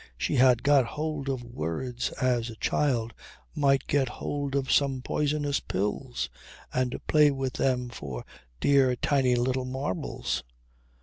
She 0.17 0.37
had 0.37 0.63
got 0.63 0.83
hold 0.85 1.29
of 1.29 1.43
words 1.43 2.09
as 2.13 2.49
a 2.49 2.55
child 2.55 3.13
might 3.53 3.85
get 3.85 4.09
hold 4.09 4.55
of 4.55 4.71
some 4.71 5.03
poisonous 5.03 5.59
pills 5.59 6.27
and 6.73 6.99
play 7.05 7.29
with 7.29 7.53
them 7.53 7.87
for 7.89 8.25
"dear, 8.59 8.95
tiny 8.95 9.35
little 9.35 9.65
marbles." 9.65 10.43